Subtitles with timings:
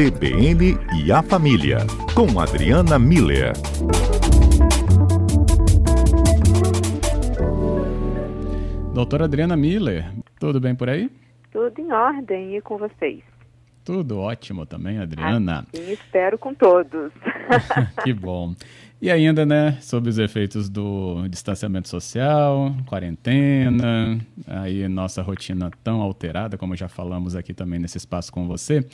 [0.00, 1.80] CBN e a Família,
[2.14, 3.52] com Adriana Miller.
[8.94, 11.10] Doutora Adriana Miller, tudo bem por aí?
[11.52, 13.20] Tudo em ordem e com vocês?
[13.84, 15.66] Tudo ótimo também, Adriana.
[15.74, 17.12] Sim, espero com todos.
[18.02, 18.54] que bom.
[19.02, 26.56] E ainda, né, sobre os efeitos do distanciamento social, quarentena, aí nossa rotina tão alterada,
[26.56, 28.86] como já falamos aqui também nesse espaço com você.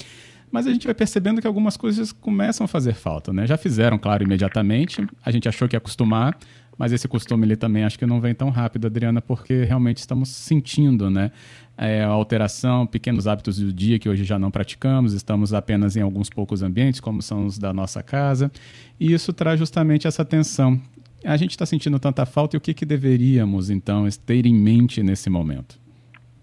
[0.50, 3.46] Mas a gente vai percebendo que algumas coisas começam a fazer falta, né?
[3.46, 5.06] Já fizeram, claro, imediatamente.
[5.24, 6.38] A gente achou que ia acostumar,
[6.78, 10.28] mas esse costume ele também acho que não vem tão rápido, Adriana, porque realmente estamos
[10.28, 11.30] sentindo, né?
[11.76, 16.00] É, a alteração, pequenos hábitos do dia que hoje já não praticamos, estamos apenas em
[16.00, 18.50] alguns poucos ambientes, como são os da nossa casa,
[18.98, 20.80] e isso traz justamente essa tensão.
[21.24, 25.02] A gente está sentindo tanta falta e o que, que deveríamos, então, ter em mente
[25.02, 25.78] nesse momento?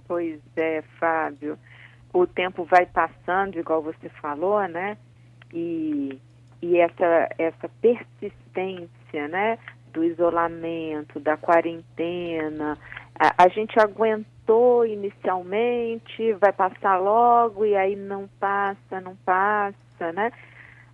[0.08, 1.58] Pois é, Fábio.
[2.14, 4.98] O tempo vai passando, igual você falou, né?
[5.52, 6.20] E,
[6.62, 9.58] e essa, essa persistência, né?
[9.94, 12.78] do isolamento, da quarentena.
[13.18, 20.32] A, a, gente aguentou inicialmente, vai passar logo e aí não passa, não passa, né?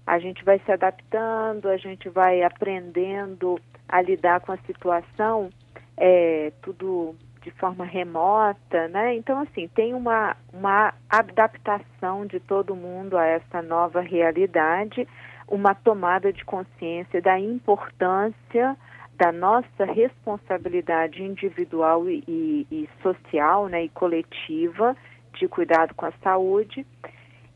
[0.05, 5.49] A gente vai se adaptando, a gente vai aprendendo a lidar com a situação,
[5.95, 9.15] é, tudo de forma remota, né?
[9.15, 15.07] Então, assim, tem uma, uma adaptação de todo mundo a essa nova realidade,
[15.47, 18.77] uma tomada de consciência da importância
[19.17, 24.95] da nossa responsabilidade individual e, e, e, social né, e coletiva
[25.33, 26.85] de cuidado com a saúde.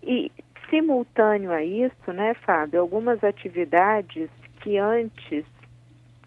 [0.02, 0.30] E,
[0.70, 5.46] simultâneo a isso, né, Fábio, algumas atividades que antes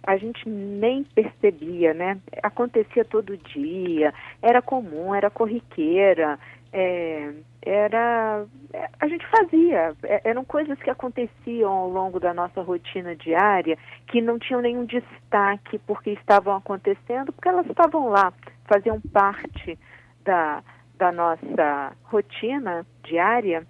[0.07, 2.19] a gente nem percebia, né?
[2.43, 6.39] Acontecia todo dia, era comum, era corriqueira,
[6.73, 12.61] é, era é, a gente fazia é, eram coisas que aconteciam ao longo da nossa
[12.61, 18.33] rotina diária que não tinham nenhum destaque porque estavam acontecendo porque elas estavam lá
[18.67, 19.79] faziam parte
[20.23, 20.63] da
[20.99, 23.67] da nossa rotina diária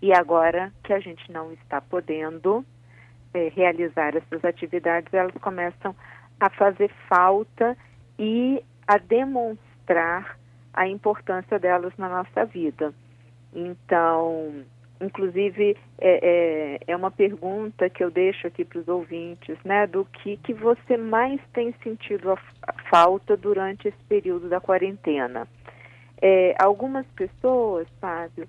[0.00, 2.64] e agora que a gente não está podendo
[3.34, 5.94] é, realizar essas atividades elas começam
[6.38, 7.76] a fazer falta
[8.18, 10.38] e a demonstrar
[10.72, 12.92] a importância delas na nossa vida.
[13.52, 14.64] Então,
[15.00, 19.86] inclusive, é, é, é uma pergunta que eu deixo aqui para os ouvintes, né?
[19.86, 25.48] Do que, que você mais tem sentido a, a falta durante esse período da quarentena.
[26.22, 28.46] É, algumas pessoas, Fábio,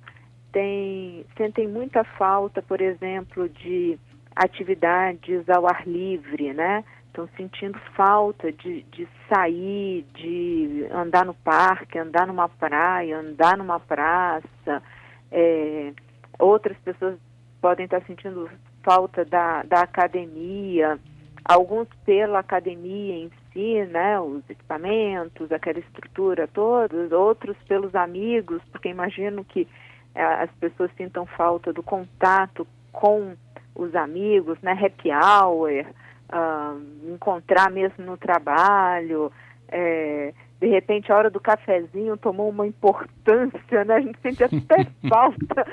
[0.52, 3.98] tem, sentem muita falta, por exemplo, de
[4.36, 6.84] atividades ao ar livre, né?
[7.12, 13.80] estão sentindo falta de, de sair, de andar no parque, andar numa praia, andar numa
[13.80, 14.82] praça.
[15.30, 15.94] É,
[16.40, 17.20] outras pessoas
[17.62, 18.50] podem estar sentindo
[18.84, 20.98] falta da, da academia,
[21.44, 28.90] alguns pela academia em si, né, os equipamentos, aquela estrutura toda, outros pelos amigos, porque
[28.90, 29.68] imagino que
[30.16, 33.36] é, as pessoas sintam falta do contato com
[33.84, 35.86] os amigos, né, happy hour,
[36.32, 39.32] uh, encontrar mesmo no trabalho,
[39.70, 43.96] é, de repente a hora do cafezinho tomou uma importância, né?
[43.96, 45.66] A gente sente até falta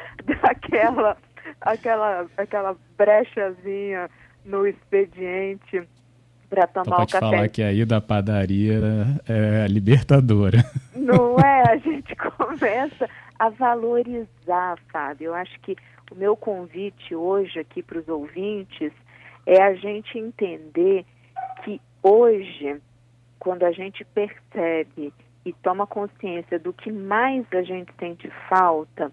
[0.43, 1.17] daquela
[1.61, 4.09] aquela, aquela brechazinha
[4.45, 5.83] no expediente
[6.49, 7.19] para tomar o café.
[7.19, 8.81] falar que aí da padaria
[9.29, 10.65] é libertadora.
[10.97, 11.73] Não é?
[11.73, 13.09] A gente começa
[13.39, 15.27] a valorizar, Fábio.
[15.27, 15.77] Eu acho que
[16.11, 18.93] o meu convite hoje aqui para os ouvintes
[19.47, 21.05] é a gente entender
[21.65, 22.81] que hoje,
[23.39, 25.13] quando a gente percebe
[25.45, 29.11] e toma consciência do que mais a gente sente falta,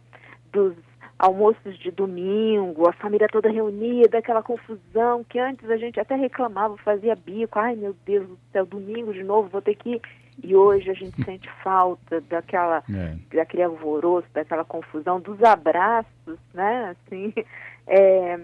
[0.52, 0.76] dos
[1.18, 6.76] almoços de domingo, a família toda reunida, aquela confusão que antes a gente até reclamava,
[6.78, 10.02] fazia bico, ai meu Deus do céu, domingo de novo, vou ter que.
[10.44, 13.16] E hoje a gente sente falta daquela, é.
[13.36, 16.96] daquele alvoroço, daquela confusão, dos abraços, né?
[16.96, 17.34] Assim,
[17.88, 18.40] é,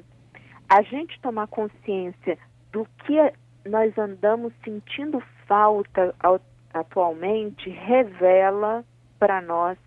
[0.69, 2.37] a gente tomar consciência
[2.71, 3.33] do que
[3.69, 6.15] nós andamos sentindo falta
[6.73, 8.85] atualmente revela
[9.19, 9.77] para nós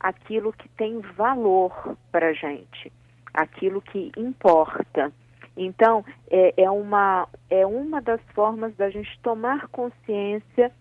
[0.00, 2.92] aquilo que tem valor para a gente,
[3.32, 5.12] aquilo que importa.
[5.56, 10.72] Então, é, é, uma, é uma das formas da gente tomar consciência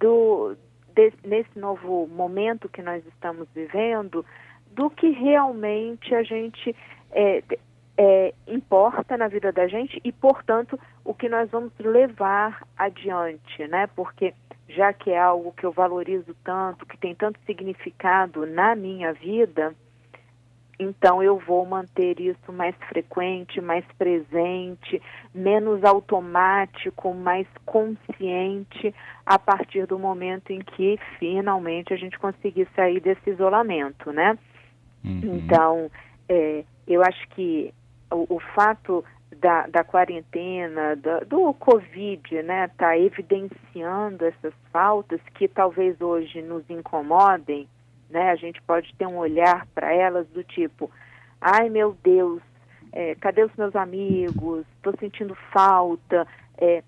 [0.00, 0.56] do,
[0.94, 4.24] desse, nesse novo momento que nós estamos vivendo,
[4.72, 6.74] do que realmente a gente
[7.12, 7.42] é,
[7.96, 13.86] é, importa na vida da gente e, portanto, o que nós vamos levar adiante, né?
[13.94, 14.34] Porque
[14.68, 19.74] já que é algo que eu valorizo tanto, que tem tanto significado na minha vida,
[20.80, 25.00] então eu vou manter isso mais frequente, mais presente,
[25.34, 28.94] menos automático, mais consciente
[29.26, 34.38] a partir do momento em que finalmente a gente conseguir sair desse isolamento, né?
[35.04, 35.20] Uhum.
[35.22, 35.90] Então,
[36.28, 37.74] é, eu acho que
[38.10, 39.04] o, o fato
[39.36, 46.68] da, da quarentena, da, do Covid, né, tá evidenciando essas faltas que talvez hoje nos
[46.68, 47.68] incomodem,
[48.10, 48.30] né?
[48.30, 50.90] A gente pode ter um olhar para elas do tipo,
[51.40, 52.42] ai meu Deus,
[52.92, 54.66] é, cadê os meus amigos?
[54.76, 56.26] Estou sentindo falta.
[56.58, 56.82] É,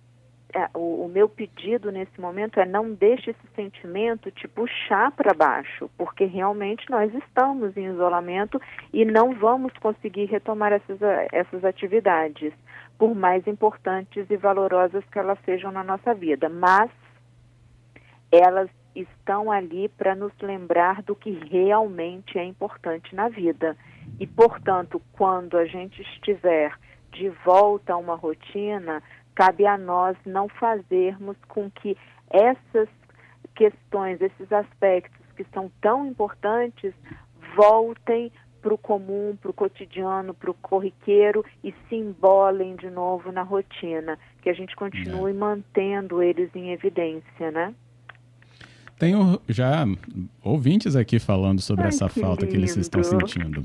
[0.55, 5.33] é, o, o, meu pedido nesse momento é não deixe esse sentimento te puxar para
[5.33, 8.61] baixo, porque realmente nós estamos em isolamento
[8.93, 10.99] e não vamos conseguir retomar essas,
[11.33, 12.53] essas atividades,
[12.99, 16.51] por mais importantes e valorosas que elas sejam na nossa vida.
[16.51, 16.91] Mas
[18.31, 23.77] elas estão ali para nos lembrar do que realmente é importante na vida.
[24.19, 26.77] E, portanto, quando a gente estiver
[27.13, 29.03] de volta a uma rotina,
[29.35, 31.97] cabe a nós não fazermos com que
[32.31, 32.89] essas
[33.55, 36.95] questões, esses aspectos que são tão importantes,
[37.57, 43.33] voltem para o comum, para o cotidiano, para o corriqueiro e se embolem de novo
[43.33, 45.35] na rotina, que a gente continue é.
[45.35, 47.75] mantendo eles em evidência, né?
[49.03, 49.85] Tenho já
[50.45, 52.53] ouvintes aqui falando sobre Ai, essa que falta lindo.
[52.53, 53.65] que eles estão sentindo.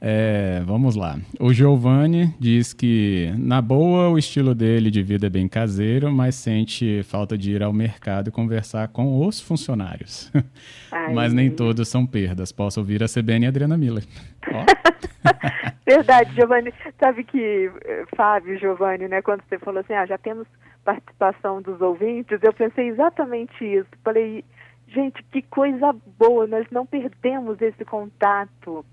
[0.00, 1.16] É, vamos lá.
[1.38, 6.34] O Giovanni diz que, na boa, o estilo dele de vida é bem caseiro, mas
[6.34, 10.28] sente falta de ir ao mercado e conversar com os funcionários.
[10.90, 12.50] Ai, mas nem todos são perdas.
[12.50, 14.02] Posso ouvir a CBN e a Adriana Miller.
[15.86, 16.74] Verdade, Giovanni.
[16.98, 20.48] Sabe que, eh, Fábio, Giovanni, né, quando você falou assim, ah, já temos
[20.84, 23.88] participação dos ouvintes, eu pensei exatamente isso.
[24.04, 24.44] Falei,
[24.88, 28.84] gente, que coisa boa, nós não perdemos esse contato.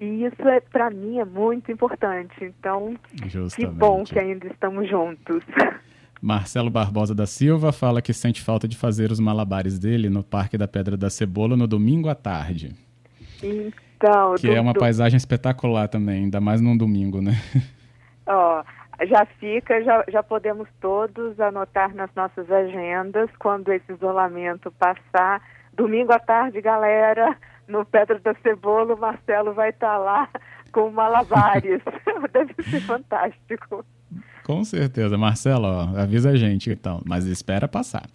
[0.00, 2.34] E isso é para mim é muito importante.
[2.42, 2.94] Então,
[3.26, 3.56] Justamente.
[3.56, 5.42] que bom que ainda estamos juntos.
[6.20, 10.58] Marcelo Barbosa da Silva fala que sente falta de fazer os malabares dele no Parque
[10.58, 12.74] da Pedra da Cebola no domingo à tarde.
[13.42, 14.80] Então, que do, é uma do...
[14.80, 17.40] paisagem espetacular também, ainda mais num domingo, né?
[18.26, 18.64] Ó,
[19.04, 25.42] já fica, já, já podemos todos anotar nas nossas agendas quando esse isolamento passar.
[25.74, 27.36] Domingo à tarde, galera,
[27.68, 30.28] no Pedra da Cebola, o Marcelo vai estar tá lá
[30.72, 31.82] com malabares.
[32.32, 33.84] Deve ser fantástico.
[34.44, 35.18] Com certeza.
[35.18, 38.06] Marcelo, ó, avisa a gente então, mas espera passar.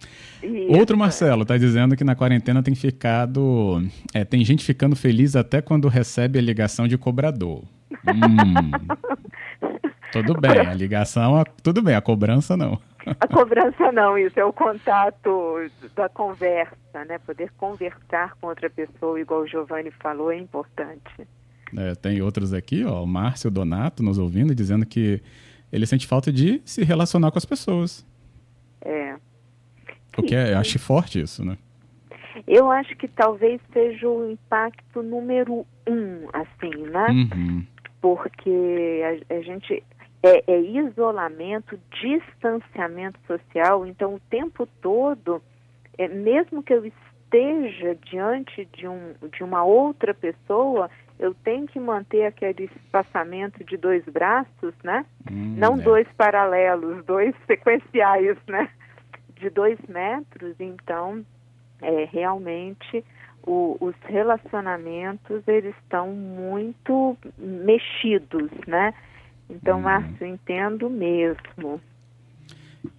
[0.42, 0.78] Isso.
[0.78, 3.82] Outro Marcelo está dizendo que na quarentena tem ficado.
[4.14, 7.62] É, tem gente ficando feliz até quando recebe a ligação de cobrador.
[8.04, 8.72] Hum.
[10.12, 12.78] Tudo bem, a ligação, tudo bem, a cobrança não.
[13.18, 17.18] A cobrança não, isso é o contato da conversa, né?
[17.18, 21.26] Poder conversar com outra pessoa, igual o Giovanni falou, é importante.
[21.76, 25.22] É, tem outros aqui, ó, o Márcio Donato nos ouvindo, dizendo que
[25.72, 28.06] ele sente falta de se relacionar com as pessoas.
[28.82, 29.16] É.
[30.16, 31.56] O que é, acho forte isso, né?
[32.46, 37.06] Eu acho que talvez seja o impacto número um, assim, né?
[37.08, 37.66] Uhum.
[38.00, 39.00] Porque
[39.30, 39.82] a, a gente
[40.22, 43.84] é, é isolamento, distanciamento social.
[43.86, 45.42] Então, o tempo todo,
[45.98, 50.88] é, mesmo que eu esteja diante de, um, de uma outra pessoa,
[51.18, 55.04] eu tenho que manter aquele espaçamento de dois braços, né?
[55.30, 55.82] Hum, Não é.
[55.82, 58.68] dois paralelos, dois sequenciais, né?
[59.36, 60.54] De dois metros.
[60.60, 61.24] Então,
[61.80, 63.04] é, realmente,
[63.44, 68.94] o, os relacionamentos, eles estão muito mexidos, né?
[69.48, 69.82] Então, hum.
[69.82, 71.80] Márcio, entendo mesmo.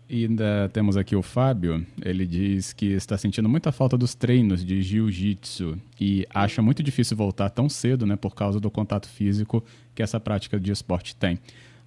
[0.10, 4.64] E ainda temos aqui o Fábio, ele diz que está sentindo muita falta dos treinos
[4.64, 9.64] de jiu-jitsu e acha muito difícil voltar tão cedo, né, por causa do contato físico
[9.96, 11.40] que essa prática de esporte tem.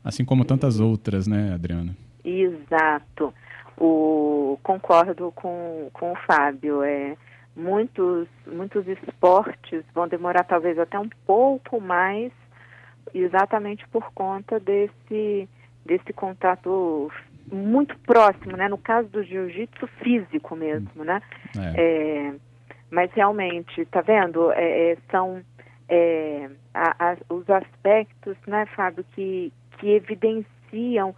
[0.03, 1.97] Assim como tantas outras, né, Adriana?
[2.25, 3.33] Exato.
[3.79, 6.83] O, concordo com, com o Fábio.
[6.83, 7.17] É,
[7.55, 12.33] muitos, muitos esportes vão demorar talvez até um pouco mais
[13.15, 15.49] exatamente por conta desse,
[15.85, 17.11] desse contato
[17.51, 18.69] muito próximo, né?
[18.69, 21.23] No caso do jiu-jitsu físico mesmo, né?
[21.57, 21.81] É.
[21.81, 22.35] É,
[22.91, 24.53] mas realmente, tá vendo?
[24.53, 25.43] É, é são
[25.89, 31.15] é, a, a, os aspectos, né, Fábio, que, que evidenciam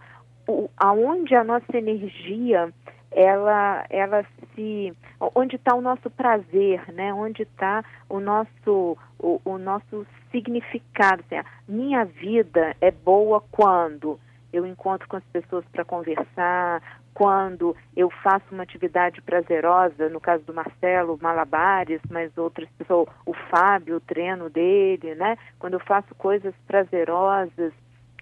[0.47, 2.71] o, aonde a nossa energia
[3.11, 4.93] ela, ela se,
[5.35, 7.13] onde está o nosso prazer, né?
[7.13, 11.23] Onde está o nosso, o, o nosso significado.
[11.29, 14.19] Assim, minha vida é boa quando
[14.51, 16.81] eu encontro com as pessoas para conversar,
[17.13, 23.33] quando eu faço uma atividade prazerosa, no caso do Marcelo, malabares, mas outras pessoas, o
[23.33, 25.37] Fábio, o treino dele, né?
[25.59, 27.73] Quando eu faço coisas prazerosas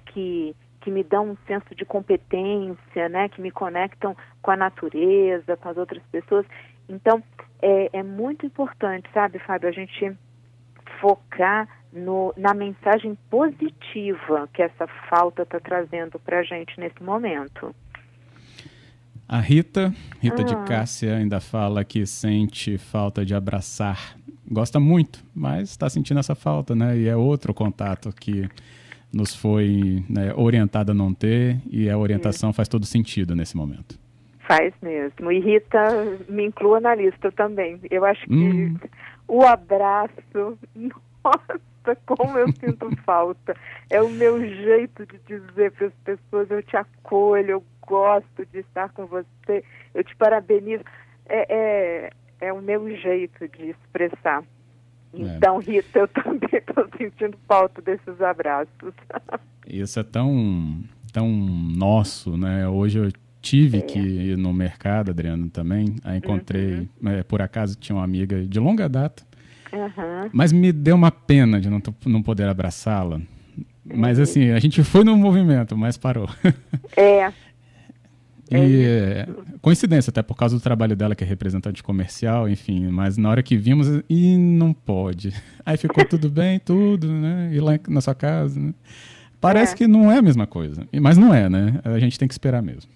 [0.08, 0.56] que
[0.88, 3.28] que me dão um senso de competência, né?
[3.28, 6.46] Que me conectam com a natureza, com as outras pessoas.
[6.88, 7.22] Então,
[7.62, 10.16] é, é muito importante, sabe, Fábio, a gente
[11.02, 17.76] focar no, na mensagem positiva que essa falta está trazendo para a gente nesse momento.
[19.28, 20.64] A Rita, Rita de ah.
[20.64, 24.16] Cássia, ainda fala que sente falta de abraçar.
[24.50, 26.98] Gosta muito, mas está sentindo essa falta, né?
[26.98, 28.50] E é outro contato que
[29.18, 34.00] nos foi né, orientado a não ter e a orientação faz todo sentido nesse momento.
[34.48, 35.32] Faz mesmo.
[35.32, 35.80] E Rita,
[36.30, 37.80] me inclua na lista também.
[37.90, 38.78] Eu acho que hum.
[39.28, 40.14] o abraço,
[41.24, 41.60] nossa,
[42.06, 43.56] como eu sinto falta.
[43.90, 48.60] É o meu jeito de dizer para as pessoas: eu te acolho, eu gosto de
[48.60, 50.84] estar com você, eu te parabenizo.
[51.26, 52.10] É, é,
[52.40, 54.44] é o meu jeito de expressar.
[55.14, 55.38] É.
[55.38, 58.94] Então, Rita, eu também estou sentindo falta desses abraços.
[59.66, 62.68] Isso é tão, tão nosso, né?
[62.68, 63.12] Hoje eu
[63.42, 63.82] tive é.
[63.82, 65.96] que ir no mercado, Adriano, também.
[66.04, 67.10] Aí encontrei, uhum.
[67.10, 69.24] é, por acaso, tinha uma amiga de longa data.
[69.72, 70.30] Uhum.
[70.32, 73.20] Mas me deu uma pena de não, não poder abraçá-la.
[73.84, 76.28] Mas assim, a gente foi no movimento, mas parou.
[76.96, 77.32] É,
[78.52, 79.28] e é
[79.62, 83.44] coincidência, até por causa do trabalho dela, que é representante comercial, enfim, mas na hora
[83.44, 85.34] que vimos, e não pode.
[85.66, 87.50] Aí ficou tudo bem, tudo, né?
[87.52, 88.74] Ir lá na sua casa, né?
[89.40, 89.78] Parece é.
[89.78, 91.80] que não é a mesma coisa, mas não é, né?
[91.84, 92.90] A gente tem que esperar mesmo.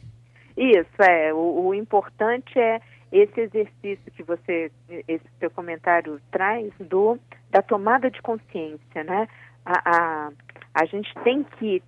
[0.57, 1.33] Isso, é.
[1.33, 2.81] O, o importante é
[3.11, 4.71] esse exercício que você,
[5.07, 9.27] esse seu comentário traz do da tomada de consciência, né?
[9.65, 10.29] A, a,
[10.73, 11.83] a gente tem que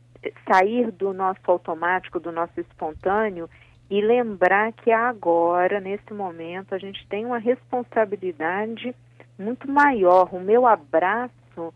[0.49, 3.49] sair do nosso automático, do nosso espontâneo
[3.89, 8.95] e lembrar que agora, nesse momento, a gente tem uma responsabilidade
[9.37, 10.33] muito maior.
[10.33, 11.73] O meu abraço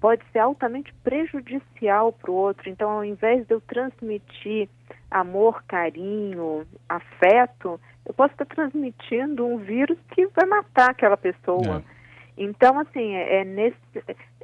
[0.00, 2.68] pode ser altamente prejudicial para o outro.
[2.68, 4.68] Então, ao invés de eu transmitir
[5.10, 11.78] amor, carinho, afeto, eu posso estar transmitindo um vírus que vai matar aquela pessoa.
[11.78, 11.96] É.
[12.36, 13.76] Então, assim, é, é nesse,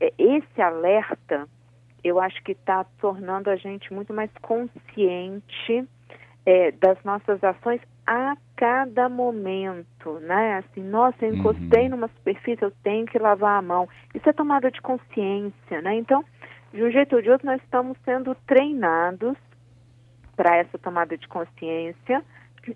[0.01, 1.47] é, esse alerta
[2.05, 5.89] eu acho que está tornando a gente muito mais consciente
[6.45, 10.59] é, das nossas ações a cada momento, né?
[10.59, 11.91] Assim, nossa, eu encostei uhum.
[11.91, 13.89] numa superfície, eu tenho que lavar a mão.
[14.15, 15.95] Isso é tomada de consciência, né?
[15.95, 16.25] Então,
[16.73, 19.37] de um jeito ou de outro, nós estamos sendo treinados
[20.37, 22.25] para essa tomada de consciência.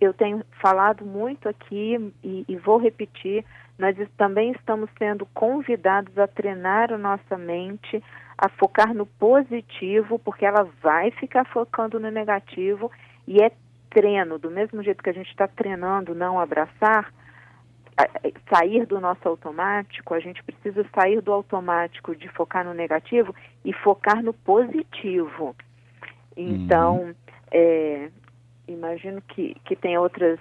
[0.00, 3.44] Eu tenho falado muito aqui e, e vou repetir,
[3.78, 8.02] nós também estamos sendo convidados a treinar a nossa mente
[8.38, 12.90] a focar no positivo, porque ela vai ficar focando no negativo
[13.26, 13.50] e é
[13.90, 17.12] treino, do mesmo jeito que a gente está treinando não abraçar,
[18.52, 23.72] sair do nosso automático, a gente precisa sair do automático de focar no negativo e
[23.72, 25.56] focar no positivo.
[26.36, 27.14] Então, uhum.
[27.50, 28.10] é,
[28.68, 30.38] imagino que, que tem outras,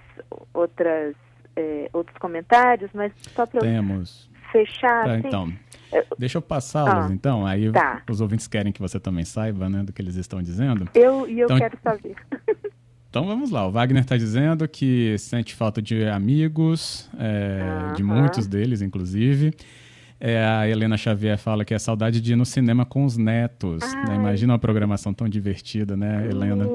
[0.52, 1.14] outras,
[1.56, 3.60] é, outros comentários, mas só para
[4.52, 5.04] fechar.
[5.04, 5.52] Tá, assim, então,
[6.18, 7.46] Deixa eu passá-los, ah, então.
[7.46, 8.02] Aí tá.
[8.08, 10.88] os ouvintes querem que você também saiba, né, do que eles estão dizendo.
[10.94, 12.16] Eu e eu então, quero saber.
[13.10, 13.66] então vamos lá.
[13.66, 17.96] O Wagner está dizendo que sente falta de amigos, é, uh -huh.
[17.96, 19.54] de muitos deles, inclusive.
[20.18, 23.82] É, a Helena Xavier fala que é saudade de ir no cinema com os netos.
[24.08, 24.14] Né?
[24.16, 26.66] Imagina uma programação tão divertida, né, Helena?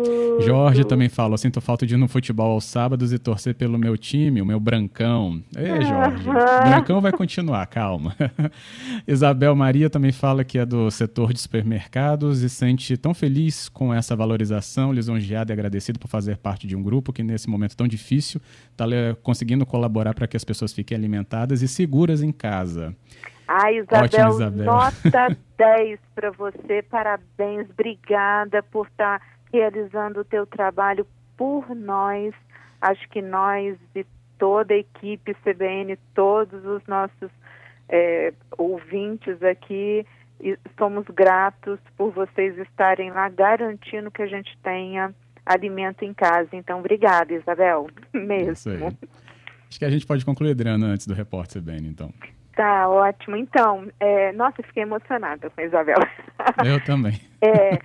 [0.41, 3.97] Jorge também fala: sinto falta de ir no futebol aos sábados e torcer pelo meu
[3.97, 5.41] time, o meu Brancão.
[5.55, 6.23] Ê, Jorge.
[6.69, 8.15] Brancão vai continuar, calma.
[9.07, 13.91] Isabel Maria também fala que é do setor de supermercados e sente tão feliz com
[13.91, 17.87] essa valorização, lisonjeado e agradecido por fazer parte de um grupo que, nesse momento tão
[17.87, 18.39] difícil,
[18.71, 18.85] está
[19.23, 22.95] conseguindo colaborar para que as pessoas fiquem alimentadas e seguras em casa.
[23.53, 24.65] Ai, Isabel, Ótimo, Isabel.
[24.65, 26.81] nota 10 para você.
[26.89, 31.05] Parabéns, obrigada por estar tá realizando o teu trabalho
[31.35, 32.33] por nós.
[32.79, 34.05] Acho que nós e
[34.39, 37.29] toda a equipe CBN, todos os nossos
[37.89, 40.05] é, ouvintes aqui,
[40.77, 45.13] somos gratos por vocês estarem lá garantindo que a gente tenha
[45.45, 46.49] alimento em casa.
[46.53, 48.97] Então, obrigada, Isabel, mesmo.
[49.69, 52.13] Acho que a gente pode concluir, Adriana, antes do repórter CBN, então.
[52.61, 53.35] Tá ótimo.
[53.35, 55.97] Então, é, nossa, fiquei emocionada com a Isabel.
[56.63, 57.19] Eu também.
[57.41, 57.79] É,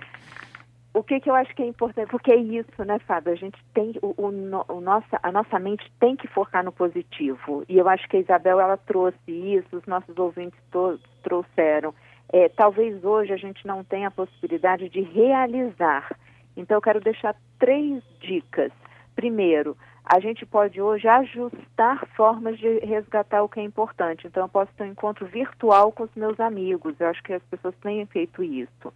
[0.93, 3.33] o que, que eu acho que é importante, porque é isso, né, Fábio?
[3.33, 7.63] A gente tem, o, o, o, nossa, a nossa mente tem que focar no positivo.
[7.67, 11.91] E eu acho que a Isabel, ela trouxe isso, os nossos ouvintes todos trouxeram.
[12.31, 16.15] É, talvez hoje a gente não tenha a possibilidade de realizar.
[16.55, 18.71] Então, eu quero deixar três dicas
[19.17, 24.27] primeiro, a gente pode hoje ajustar formas de resgatar o que é importante.
[24.27, 26.95] Então, eu posso ter um encontro virtual com os meus amigos.
[26.99, 28.93] Eu acho que as pessoas têm feito isso.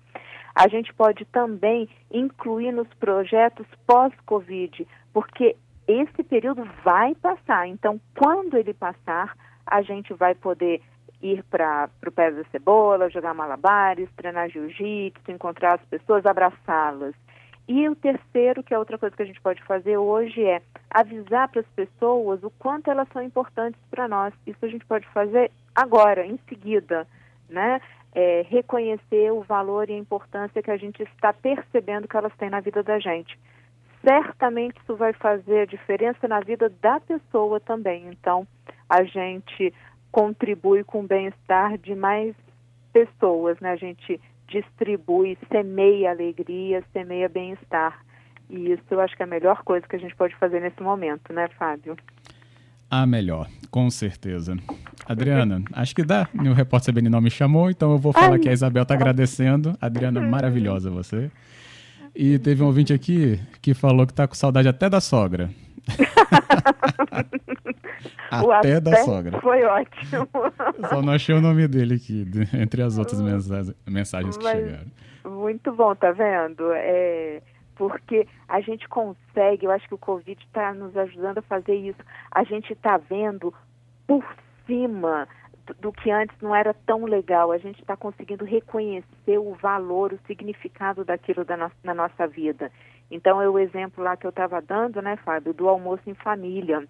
[0.55, 5.55] A gente pode também incluir nos projetos pós-Covid, porque
[5.87, 7.67] esse período vai passar.
[7.67, 9.35] Então, quando ele passar,
[9.65, 10.81] a gente vai poder
[11.21, 17.15] ir para o pé da cebola, jogar malabares, treinar jiu-jitsu, encontrar as pessoas, abraçá-las.
[17.67, 21.47] E o terceiro, que é outra coisa que a gente pode fazer hoje, é avisar
[21.47, 24.33] para as pessoas o quanto elas são importantes para nós.
[24.45, 27.07] Isso a gente pode fazer agora, em seguida,
[27.49, 27.79] né?
[28.13, 32.49] É, reconhecer o valor e a importância que a gente está percebendo que elas têm
[32.49, 33.39] na vida da gente.
[34.05, 38.07] Certamente isso vai fazer a diferença na vida da pessoa também.
[38.07, 38.45] Então,
[38.89, 39.73] a gente
[40.11, 42.35] contribui com o bem-estar de mais
[42.91, 43.71] pessoas, né?
[43.71, 44.19] A gente
[44.51, 48.03] distribui, semeia alegria, semeia bem-estar.
[48.49, 50.81] E isso eu acho que é a melhor coisa que a gente pode fazer nesse
[50.81, 51.95] momento, né, Fábio?
[52.89, 54.57] A melhor, com certeza.
[55.07, 56.27] Adriana, acho que dá.
[56.35, 58.39] O repórter CBN não me chamou, então eu vou falar Ai.
[58.39, 59.77] que a Isabel está agradecendo.
[59.79, 61.31] Adriana, maravilhosa você.
[62.13, 65.49] E teve um ouvinte aqui que falou que está com saudade até da sogra.
[68.29, 69.39] até, da sogra.
[69.39, 70.27] Foi ótimo.
[70.89, 74.91] Só não achei o nome dele aqui, entre as outras mensagens que Mas, chegaram.
[75.25, 76.71] Muito bom, tá vendo?
[76.73, 77.41] É,
[77.75, 81.99] porque a gente consegue, eu acho que o Covid está nos ajudando a fazer isso.
[82.31, 83.53] A gente está vendo
[84.07, 84.23] por
[84.65, 85.27] cima
[85.65, 87.51] do, do que antes não era tão legal.
[87.51, 92.71] A gente está conseguindo reconhecer o valor, o significado daquilo da no, na nossa vida.
[93.09, 96.87] Então, é o exemplo lá que eu estava dando, né, Fábio, do almoço em família.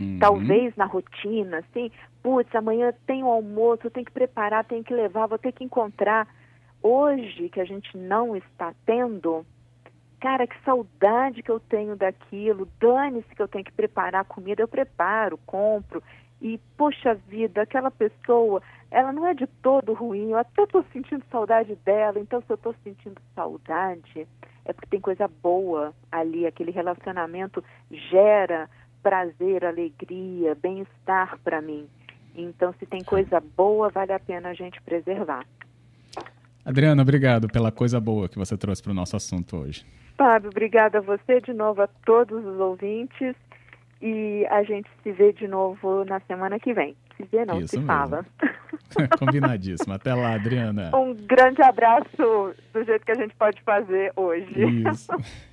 [0.00, 0.18] Uhum.
[0.18, 1.90] Talvez na rotina, assim,
[2.22, 5.62] putz, amanhã tem o almoço, eu tenho que preparar, tenho que levar, vou ter que
[5.62, 6.26] encontrar.
[6.82, 9.44] Hoje, que a gente não está tendo,
[10.18, 14.68] cara, que saudade que eu tenho daquilo, dane-se que eu tenho que preparar comida, eu
[14.68, 16.02] preparo, compro.
[16.40, 21.22] E, poxa vida, aquela pessoa, ela não é de todo ruim, eu até estou sentindo
[21.30, 24.26] saudade dela, então se eu estou sentindo saudade,
[24.64, 28.70] é porque tem coisa boa ali, aquele relacionamento gera
[29.02, 31.86] prazer, alegria, bem-estar para mim.
[32.34, 35.44] Então, se tem coisa boa, vale a pena a gente preservar.
[36.64, 39.84] Adriana, obrigado pela coisa boa que você trouxe para o nosso assunto hoje.
[40.16, 43.34] Fábio, obrigada a você, de novo a todos os ouvintes.
[44.02, 46.96] E a gente se vê de novo na semana que vem.
[47.16, 47.86] Se vê, não, Isso se mesmo.
[47.86, 48.24] fala.
[49.18, 49.92] Combinadíssimo.
[49.92, 50.90] Até lá, Adriana.
[50.96, 54.46] Um grande abraço do jeito que a gente pode fazer hoje.
[54.90, 55.12] Isso.